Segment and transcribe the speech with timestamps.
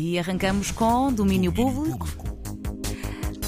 [0.00, 2.06] E arrancamos com domínio público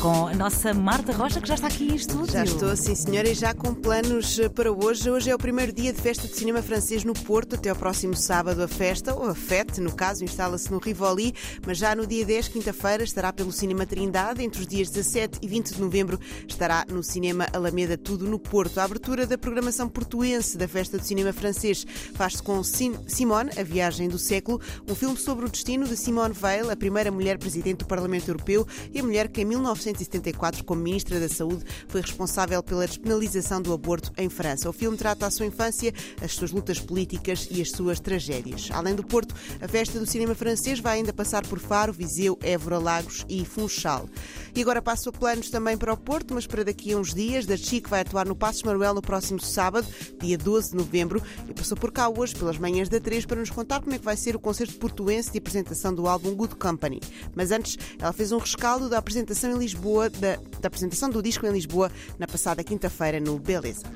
[0.00, 2.32] com a nossa Marta Rocha, que já está aqui em estúdio.
[2.32, 5.10] Já estou, sim senhora, e já com planos eh, para hoje.
[5.10, 8.16] Hoje é o primeiro dia de festa de cinema francês no Porto, até ao próximo
[8.16, 11.34] sábado a festa, ou a FET, no caso, instala-se no Rivoli,
[11.66, 15.46] mas já no dia 10, quinta-feira, estará pelo Cinema Trindade, entre os dias 17 e
[15.46, 18.80] 20 de novembro estará no Cinema Alameda Tudo no Porto.
[18.80, 24.08] A abertura da programação portuense da festa de cinema francês faz-se com Simone, a viagem
[24.08, 27.86] do século, um filme sobre o destino de Simone Veil, a primeira mulher presidente do
[27.86, 32.62] Parlamento Europeu e a mulher que em 19 1974, como Ministra da Saúde, foi responsável
[32.62, 34.68] pela despenalização do aborto em França.
[34.68, 38.68] O filme trata a sua infância, as suas lutas políticas e as suas tragédias.
[38.72, 42.78] Além do Porto, a festa do cinema francês vai ainda passar por Faro, Viseu, Évora,
[42.78, 44.08] Lagos e Funchal.
[44.54, 47.46] E agora passo planos também para o Porto, mas para daqui a uns dias.
[47.46, 49.86] Da Chic vai atuar no Passos Manuel no próximo sábado,
[50.20, 53.50] dia 12 de novembro, e passou por cá hoje, pelas manhãs da 3, para nos
[53.50, 57.00] contar como é que vai ser o concerto portuense de apresentação do álbum Good Company.
[57.34, 61.22] Mas antes, ela fez um rescaldo da apresentação em Lisboa Lisboa, da, da apresentação do
[61.22, 63.86] disco em Lisboa na passada quinta-feira no Beleza.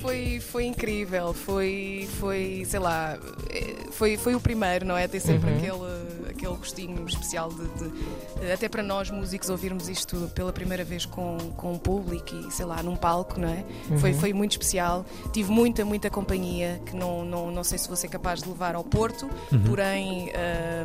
[0.00, 3.18] Foi, foi incrível, foi, foi, sei lá,
[3.50, 5.08] eh, foi, foi o primeiro, não é?
[5.08, 5.56] Tem sempre uhum.
[5.56, 11.04] aquele, aquele gostinho especial de, de, até para nós músicos ouvirmos isto pela primeira vez
[11.04, 13.64] com, com o público e sei lá, num palco, não é?
[13.90, 13.98] Uhum.
[13.98, 15.04] Foi, foi muito especial.
[15.32, 18.74] Tive muita, muita companhia que não, não, não sei se vou ser capaz de levar
[18.74, 19.62] ao Porto, uhum.
[19.64, 20.30] porém.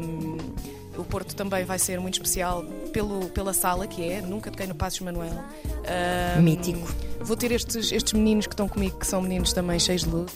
[0.00, 4.66] Um, o Porto também vai ser muito especial pelo, pela sala que é, nunca toquei
[4.66, 5.42] no Passos Manuel.
[6.38, 6.88] Um, Mítico.
[7.20, 10.32] Vou ter estes, estes meninos que estão comigo, que são meninos também cheios de luz.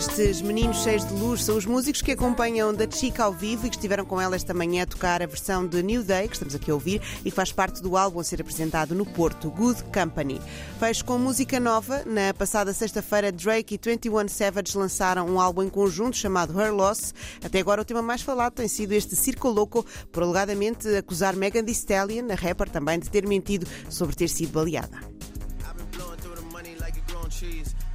[0.00, 3.68] Estes meninos cheios de luz são os músicos que acompanham da Chica ao vivo e
[3.68, 6.54] que estiveram com ela esta manhã a tocar a versão de New Day, que estamos
[6.54, 9.84] aqui a ouvir, e que faz parte do álbum a ser apresentado no Porto, Good
[9.92, 10.40] Company.
[10.78, 12.02] Fecho com música nova.
[12.06, 17.12] Na passada sexta-feira, Drake e 21 Savage lançaram um álbum em conjunto chamado Her Loss.
[17.44, 21.62] Até agora, o tema mais falado tem sido este Circo Louco, por alegadamente acusar Megan
[21.62, 25.09] Thee Stallion, a rapper, também de ter mentido sobre ter sido baleada.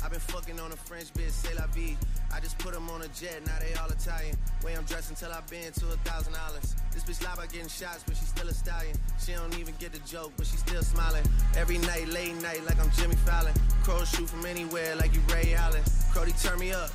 [0.04, 1.96] I've been fucking on a French bitch, say la vie.
[2.34, 4.36] I just put them on a jet, now they all Italian.
[4.64, 6.76] Way I'm dressed until I've been to a thousand dollars.
[6.92, 8.98] This bitch lie about getting shots, but she's still a stallion.
[9.24, 11.24] She don't even get the joke, but she's still smiling.
[11.56, 13.54] Every night, late night, like I'm Jimmy Fallon.
[13.84, 15.84] Crows shoot from anywhere, like you Ray Allen.
[16.12, 16.90] Cody, turn me up.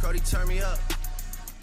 [0.00, 0.78] Cody, turn me up.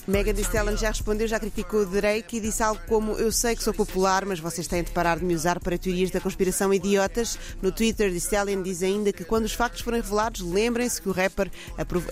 [0.07, 3.63] Megan Thee Stallion já respondeu, já criticou Drake e disse algo como Eu sei que
[3.63, 7.37] sou popular, mas vocês têm de parar de me usar para teorias da conspiração idiotas.
[7.61, 11.11] No Twitter, Thee Stallion diz ainda que quando os factos forem revelados, lembrem-se que o
[11.11, 11.51] rapper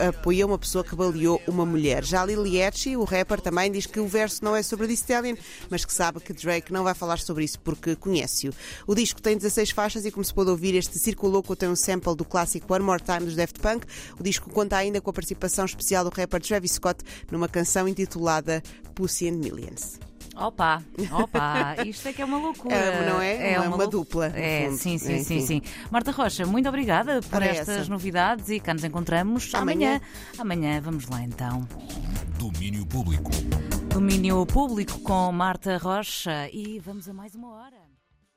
[0.10, 2.04] apoiou uma pessoa que baleou uma mulher.
[2.04, 5.38] Já Lil Yachty, o rapper, também diz que o verso não é sobre Thee Stallion,
[5.70, 8.54] mas que sabe que Drake não vai falar sobre isso porque conhece-o.
[8.86, 11.78] O disco tem 16 faixas e, como se pode ouvir, este Círculo Louco tem um
[11.78, 13.86] sample do clássico One More Time dos Daft Punk.
[14.20, 17.02] O disco conta ainda com a participação especial do rapper Travis Scott
[17.32, 18.62] numa canção intitulada
[18.94, 20.00] Pussy and Millions.
[20.35, 22.75] Opa, opa, isto é que é uma loucura.
[22.75, 23.53] É, não é?
[23.53, 24.28] É uma, uma dupla.
[24.35, 25.62] É, sim, sim, é, sim, sim.
[25.90, 27.90] Marta Rocha, muito obrigada por Para estas essa.
[27.90, 30.01] novidades e cá nos encontramos amanhã.
[30.38, 30.68] amanhã.
[30.68, 31.66] Amanhã vamos lá então.
[32.38, 33.31] Domínio Público.
[33.88, 37.84] Domínio Público com Marta Rocha e vamos a mais uma hora.